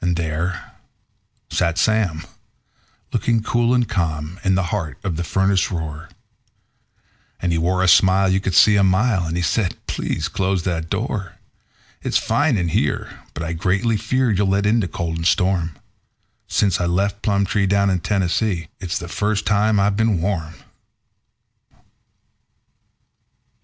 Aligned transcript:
And 0.00 0.16
there 0.16 0.72
sat 1.50 1.78
Sam, 1.78 2.24
looking 3.12 3.44
cool 3.44 3.72
and 3.74 3.88
calm, 3.88 4.40
in 4.42 4.56
the 4.56 4.64
heart 4.74 4.98
of 5.04 5.14
the 5.14 5.22
furnace 5.22 5.70
roar; 5.70 6.08
And 7.40 7.52
he 7.52 7.56
wore 7.58 7.80
a 7.84 7.86
smile 7.86 8.28
you 8.28 8.40
could 8.40 8.56
see 8.56 8.74
a 8.74 8.82
mile, 8.82 9.24
and 9.26 9.36
he 9.36 9.42
said: 9.44 9.76
"Please 9.86 10.26
close 10.26 10.64
that 10.64 10.90
door. 10.90 11.36
It's 12.02 12.18
fine 12.18 12.56
in 12.56 12.70
here, 12.70 13.20
but 13.32 13.44
I 13.44 13.52
greatly 13.52 13.96
fear 13.96 14.32
you'll 14.32 14.48
let 14.48 14.66
in 14.66 14.80
the 14.80 14.88
cold 14.88 15.18
and 15.18 15.26
storm 15.28 15.78
Since 16.48 16.80
I 16.80 16.86
left 16.86 17.22
Plumtree, 17.22 17.66
down 17.68 17.88
in 17.88 18.00
Tennessee, 18.00 18.66
it's 18.80 18.98
the 18.98 19.06
first 19.06 19.46
time 19.46 19.78
I've 19.78 19.96
been 19.96 20.20
warm." 20.20 20.54